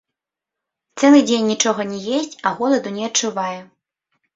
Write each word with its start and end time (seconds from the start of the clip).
Цэлы 1.01 1.21
дзень 1.29 1.47
нічога 1.51 1.87
не 1.93 2.03
есць, 2.23 2.35
а 2.47 2.59
голаду 2.59 2.89
не 3.01 3.09
адчувае. 3.13 3.57